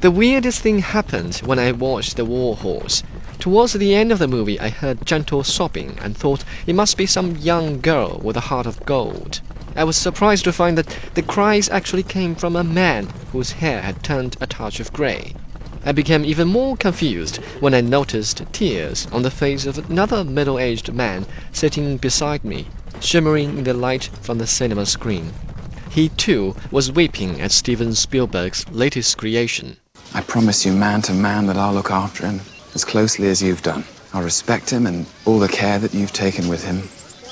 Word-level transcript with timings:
The 0.00 0.12
weirdest 0.12 0.60
thing 0.60 0.78
happened 0.78 1.38
when 1.38 1.58
I 1.58 1.72
watched 1.72 2.16
The 2.16 2.24
War 2.24 2.54
Horse. 2.54 3.02
Towards 3.40 3.72
the 3.72 3.96
end 3.96 4.12
of 4.12 4.20
the 4.20 4.28
movie, 4.28 4.60
I 4.60 4.68
heard 4.68 5.04
gentle 5.04 5.42
sobbing 5.42 5.98
and 6.00 6.16
thought 6.16 6.44
it 6.68 6.76
must 6.76 6.96
be 6.96 7.04
some 7.04 7.36
young 7.36 7.80
girl 7.80 8.20
with 8.22 8.36
a 8.36 8.46
heart 8.46 8.66
of 8.66 8.86
gold. 8.86 9.40
I 9.74 9.82
was 9.82 9.96
surprised 9.96 10.44
to 10.44 10.52
find 10.52 10.78
that 10.78 10.96
the 11.14 11.22
cries 11.22 11.68
actually 11.68 12.04
came 12.04 12.36
from 12.36 12.54
a 12.54 12.62
man 12.62 13.08
whose 13.32 13.58
hair 13.58 13.82
had 13.82 14.04
turned 14.04 14.36
a 14.40 14.46
touch 14.46 14.78
of 14.78 14.92
gray. 14.92 15.34
I 15.84 15.90
became 15.90 16.24
even 16.24 16.46
more 16.46 16.76
confused 16.76 17.38
when 17.58 17.74
I 17.74 17.80
noticed 17.80 18.44
tears 18.52 19.08
on 19.10 19.22
the 19.22 19.32
face 19.32 19.66
of 19.66 19.78
another 19.78 20.22
middle 20.22 20.60
aged 20.60 20.94
man 20.94 21.26
sitting 21.50 21.96
beside 21.96 22.44
me, 22.44 22.68
shimmering 23.00 23.58
in 23.58 23.64
the 23.64 23.74
light 23.74 24.10
from 24.22 24.38
the 24.38 24.46
cinema 24.46 24.86
screen. 24.86 25.32
He, 25.90 26.10
too, 26.10 26.54
was 26.70 26.92
weeping 26.92 27.40
at 27.40 27.50
Steven 27.50 27.96
Spielberg's 27.96 28.68
latest 28.68 29.18
creation. 29.18 29.78
I 30.14 30.22
promise 30.22 30.64
you, 30.64 30.72
man 30.72 31.02
to 31.02 31.12
man, 31.12 31.46
that 31.46 31.56
I'll 31.56 31.74
look 31.74 31.90
after 31.90 32.26
him 32.26 32.40
as 32.74 32.84
closely 32.84 33.28
as 33.28 33.42
you've 33.42 33.62
done. 33.62 33.84
I'll 34.12 34.22
respect 34.22 34.70
him 34.70 34.86
and 34.86 35.06
all 35.26 35.38
the 35.38 35.48
care 35.48 35.78
that 35.78 35.94
you've 35.94 36.12
taken 36.12 36.48
with 36.48 36.64
him. 36.64 36.78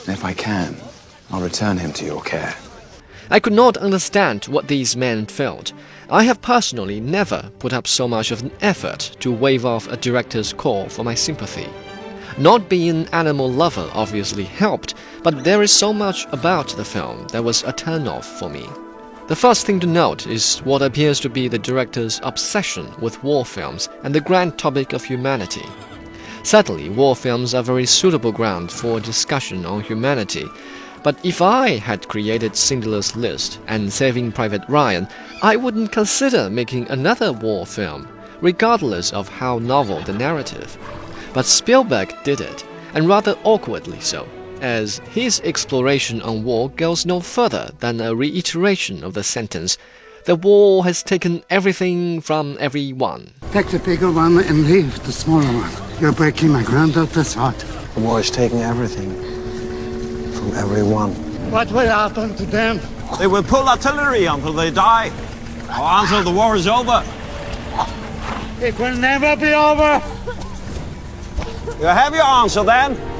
And 0.06 0.16
if 0.16 0.24
I 0.24 0.34
can, 0.34 0.76
I'll 1.30 1.40
return 1.40 1.78
him 1.78 1.92
to 1.94 2.04
your 2.04 2.22
care. 2.22 2.54
I 3.30 3.40
could 3.40 3.54
not 3.54 3.76
understand 3.78 4.44
what 4.44 4.68
these 4.68 4.96
men 4.96 5.26
felt. 5.26 5.72
I 6.10 6.22
have 6.24 6.40
personally 6.42 7.00
never 7.00 7.50
put 7.58 7.72
up 7.72 7.86
so 7.88 8.06
much 8.06 8.30
of 8.30 8.42
an 8.42 8.52
effort 8.60 9.16
to 9.20 9.32
wave 9.32 9.64
off 9.64 9.88
a 9.88 9.96
director's 9.96 10.52
call 10.52 10.88
for 10.88 11.02
my 11.02 11.14
sympathy. 11.14 11.68
Not 12.38 12.68
being 12.68 12.90
an 12.90 13.08
animal 13.08 13.50
lover 13.50 13.90
obviously 13.94 14.44
helped, 14.44 14.94
but 15.22 15.42
there 15.42 15.62
is 15.62 15.72
so 15.72 15.92
much 15.92 16.26
about 16.30 16.68
the 16.76 16.84
film 16.84 17.26
that 17.28 17.42
was 17.42 17.64
a 17.64 17.72
turn-off 17.72 18.26
for 18.38 18.48
me. 18.48 18.68
The 19.28 19.34
first 19.34 19.66
thing 19.66 19.80
to 19.80 19.88
note 19.88 20.28
is 20.28 20.58
what 20.58 20.82
appears 20.82 21.18
to 21.18 21.28
be 21.28 21.48
the 21.48 21.58
director's 21.58 22.20
obsession 22.22 22.88
with 23.00 23.24
war 23.24 23.44
films 23.44 23.88
and 24.04 24.14
the 24.14 24.20
grand 24.20 24.56
topic 24.56 24.92
of 24.92 25.02
humanity. 25.02 25.64
Certainly, 26.44 26.90
war 26.90 27.16
films 27.16 27.52
are 27.52 27.62
very 27.64 27.86
suitable 27.86 28.30
ground 28.30 28.70
for 28.70 29.00
discussion 29.00 29.66
on 29.66 29.80
humanity, 29.80 30.46
but 31.02 31.18
if 31.24 31.42
I 31.42 31.70
had 31.70 32.06
created 32.06 32.54
Schindler's 32.54 33.16
List 33.16 33.58
and 33.66 33.92
Saving 33.92 34.30
Private 34.30 34.62
Ryan, 34.68 35.08
I 35.42 35.56
wouldn't 35.56 35.90
consider 35.90 36.48
making 36.48 36.88
another 36.88 37.32
war 37.32 37.66
film, 37.66 38.06
regardless 38.40 39.12
of 39.12 39.28
how 39.28 39.58
novel 39.58 40.02
the 40.02 40.12
narrative. 40.12 40.78
But 41.34 41.46
Spielberg 41.46 42.14
did 42.22 42.40
it, 42.40 42.64
and 42.94 43.08
rather 43.08 43.36
awkwardly 43.42 43.98
so 43.98 44.28
as 44.60 44.98
his 45.10 45.40
exploration 45.44 46.22
on 46.22 46.44
war 46.44 46.70
goes 46.70 47.06
no 47.06 47.20
further 47.20 47.70
than 47.80 48.00
a 48.00 48.14
reiteration 48.14 49.04
of 49.04 49.14
the 49.14 49.22
sentence 49.22 49.78
the 50.26 50.34
war 50.34 50.84
has 50.84 51.04
taken 51.04 51.44
everything 51.50 52.20
from 52.20 52.56
everyone. 52.58 53.30
Take 53.52 53.68
the 53.68 53.78
bigger 53.78 54.10
one 54.10 54.38
and 54.38 54.66
leave 54.66 55.00
the 55.04 55.12
smaller 55.12 55.44
one. 55.44 55.70
You're 56.00 56.10
breaking 56.10 56.48
my 56.50 56.64
granddaughter's 56.64 57.32
heart. 57.32 57.56
The 57.94 58.00
war 58.00 58.18
is 58.18 58.28
taking 58.28 58.58
everything 58.58 59.14
from 60.32 60.52
everyone. 60.54 61.12
What 61.52 61.70
will 61.70 61.86
happen 61.86 62.34
to 62.34 62.44
them? 62.44 62.80
They 63.20 63.28
will 63.28 63.44
pull 63.44 63.68
artillery 63.68 64.24
until 64.24 64.52
they 64.52 64.72
die, 64.72 65.12
or 65.68 66.02
until 66.02 66.24
the 66.24 66.32
war 66.32 66.56
is 66.56 66.66
over. 66.66 67.04
It 68.60 68.76
will 68.80 68.96
never 68.96 69.36
be 69.36 69.52
over. 69.54 70.02
You 71.78 71.86
have 71.86 72.16
your 72.16 72.24
answer 72.24 72.64
then. 72.64 73.15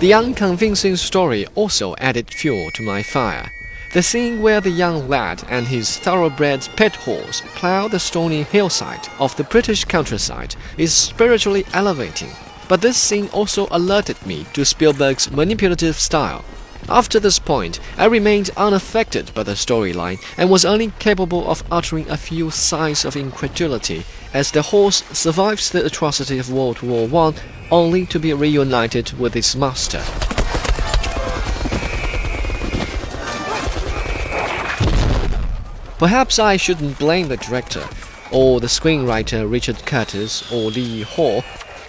The 0.00 0.12
unconvincing 0.12 0.96
story 0.96 1.46
also 1.54 1.94
added 1.98 2.28
fuel 2.28 2.70
to 2.72 2.82
my 2.82 3.02
fire. 3.02 3.52
The 3.92 4.02
scene 4.02 4.42
where 4.42 4.60
the 4.60 4.70
young 4.70 5.08
lad 5.08 5.44
and 5.48 5.68
his 5.68 5.96
thoroughbred 5.98 6.68
pet 6.76 6.96
horse 6.96 7.42
plow 7.54 7.86
the 7.86 8.00
stony 8.00 8.42
hillside 8.42 9.08
of 9.20 9.36
the 9.36 9.44
British 9.44 9.84
countryside 9.84 10.56
is 10.76 10.92
spiritually 10.92 11.64
elevating. 11.72 12.32
But 12.68 12.82
this 12.82 12.96
scene 12.96 13.28
also 13.28 13.68
alerted 13.70 14.26
me 14.26 14.46
to 14.54 14.64
Spielberg's 14.64 15.30
manipulative 15.30 15.96
style. 15.96 16.44
After 16.88 17.18
this 17.18 17.38
point, 17.38 17.80
I 17.96 18.04
remained 18.04 18.50
unaffected 18.56 19.32
by 19.34 19.42
the 19.42 19.52
storyline 19.52 20.22
and 20.36 20.50
was 20.50 20.66
only 20.66 20.92
capable 20.98 21.48
of 21.50 21.64
uttering 21.70 22.08
a 22.10 22.16
few 22.16 22.50
sighs 22.50 23.04
of 23.06 23.16
incredulity 23.16 24.04
as 24.34 24.50
the 24.50 24.62
horse 24.62 25.02
survives 25.12 25.70
the 25.70 25.84
atrocity 25.84 26.38
of 26.38 26.52
World 26.52 26.82
War 26.82 27.08
I 27.28 27.34
only 27.70 28.04
to 28.06 28.18
be 28.18 28.34
reunited 28.34 29.18
with 29.18 29.34
its 29.34 29.56
master. 29.56 30.02
Perhaps 35.98 36.38
I 36.38 36.58
shouldn't 36.58 36.98
blame 36.98 37.28
the 37.28 37.38
director, 37.38 37.88
or 38.30 38.60
the 38.60 38.66
screenwriter 38.66 39.50
Richard 39.50 39.86
Curtis 39.86 40.52
or 40.52 40.70
Lee 40.70 41.00
Hall. 41.00 41.42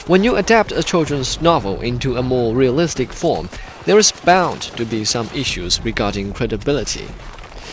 When 0.07 0.23
you 0.23 0.35
adapt 0.35 0.71
a 0.71 0.83
children's 0.83 1.41
novel 1.41 1.81
into 1.81 2.15
a 2.15 2.21
more 2.21 2.53
realistic 2.53 3.11
form, 3.11 3.49
there 3.85 3.97
is 3.97 4.11
bound 4.11 4.61
to 4.77 4.85
be 4.85 5.03
some 5.03 5.31
issues 5.33 5.83
regarding 5.83 6.31
credibility. 6.33 7.07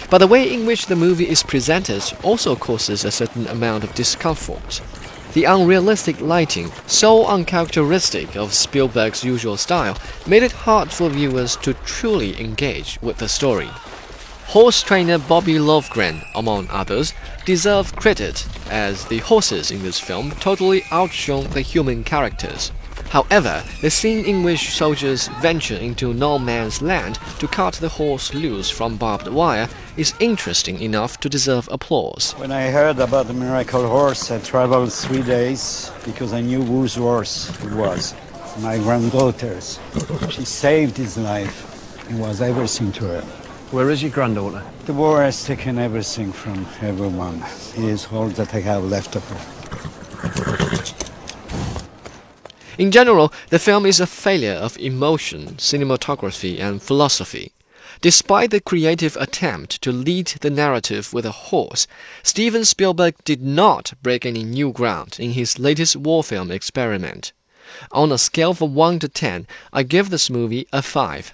But 0.08 0.16
the 0.18 0.26
way 0.26 0.50
in 0.50 0.64
which 0.64 0.86
the 0.86 0.96
movie 0.96 1.28
is 1.28 1.42
presented 1.42 2.02
also 2.22 2.56
causes 2.56 3.04
a 3.04 3.10
certain 3.10 3.46
amount 3.48 3.84
of 3.84 3.94
discomfort. 3.94 4.80
The 5.34 5.44
unrealistic 5.44 6.22
lighting, 6.22 6.72
so 6.86 7.26
uncharacteristic 7.26 8.34
of 8.34 8.54
Spielberg's 8.54 9.22
usual 9.22 9.58
style, 9.58 9.98
made 10.26 10.42
it 10.42 10.52
hard 10.52 10.90
for 10.90 11.10
viewers 11.10 11.56
to 11.56 11.74
truly 11.84 12.40
engage 12.40 12.98
with 13.02 13.18
the 13.18 13.28
story. 13.28 13.68
Horse 14.48 14.82
trainer 14.82 15.18
Bobby 15.18 15.54
Lovgren, 15.54 16.24
among 16.34 16.68
others, 16.70 17.14
deserve 17.46 17.96
credit, 17.96 18.46
as 18.68 19.06
the 19.06 19.18
horses 19.18 19.70
in 19.70 19.82
this 19.82 19.98
film 19.98 20.32
totally 20.32 20.84
outshone 20.90 21.48
the 21.50 21.62
human 21.62 22.04
characters. 22.04 22.70
However, 23.08 23.62
the 23.80 23.90
scene 23.90 24.24
in 24.24 24.42
which 24.42 24.70
soldiers 24.70 25.28
venture 25.40 25.76
into 25.76 26.14
no 26.14 26.38
man's 26.38 26.80
land 26.80 27.18
to 27.40 27.48
cut 27.48 27.74
the 27.74 27.88
horse 27.88 28.32
loose 28.32 28.70
from 28.70 28.96
barbed 28.96 29.28
wire 29.28 29.68
is 29.96 30.14
interesting 30.18 30.80
enough 30.80 31.20
to 31.20 31.28
deserve 31.28 31.68
applause. 31.70 32.32
When 32.38 32.52
I 32.52 32.70
heard 32.70 32.98
about 32.98 33.26
the 33.26 33.34
miracle 33.34 33.86
horse, 33.86 34.30
I 34.30 34.38
traveled 34.38 34.92
three 34.92 35.22
days 35.22 35.90
because 36.04 36.32
I 36.32 36.40
knew 36.40 36.62
whose 36.62 36.94
horse 36.94 37.50
it 37.62 37.72
was. 37.72 38.14
My 38.60 38.78
granddaughter's. 38.78 39.78
She 40.30 40.44
saved 40.44 40.96
his 40.96 41.16
life. 41.18 42.08
It 42.10 42.16
was 42.16 42.40
everything 42.40 42.92
to 42.92 43.04
her. 43.04 43.24
Where 43.72 43.88
is 43.88 44.02
your 44.02 44.12
granddaughter? 44.12 44.62
The 44.84 44.92
war 44.92 45.22
has 45.22 45.44
taken 45.44 45.78
everything 45.78 46.30
from 46.30 46.66
everyone. 46.82 47.42
It 47.74 47.84
is 47.84 48.06
all 48.12 48.28
that 48.28 48.54
I 48.54 48.60
have 48.60 48.84
left 48.84 49.16
of 49.16 49.26
her. 49.30 49.40
In 52.76 52.90
general, 52.90 53.32
the 53.48 53.58
film 53.58 53.86
is 53.86 53.98
a 53.98 54.06
failure 54.06 54.52
of 54.52 54.76
emotion, 54.76 55.54
cinematography, 55.56 56.60
and 56.60 56.82
philosophy. 56.82 57.52
Despite 58.02 58.50
the 58.50 58.60
creative 58.60 59.16
attempt 59.16 59.80
to 59.80 59.90
lead 59.90 60.26
the 60.42 60.50
narrative 60.50 61.14
with 61.14 61.24
a 61.24 61.48
horse, 61.48 61.86
Steven 62.22 62.66
Spielberg 62.66 63.14
did 63.24 63.40
not 63.40 63.94
break 64.02 64.26
any 64.26 64.44
new 64.44 64.70
ground 64.70 65.16
in 65.18 65.30
his 65.30 65.58
latest 65.58 65.96
war 65.96 66.22
film 66.22 66.50
experiment. 66.50 67.32
On 67.90 68.12
a 68.12 68.18
scale 68.18 68.52
from 68.52 68.74
1 68.74 68.98
to 68.98 69.08
10, 69.08 69.46
I 69.72 69.82
give 69.82 70.10
this 70.10 70.28
movie 70.28 70.68
a 70.74 70.82
5. 70.82 71.30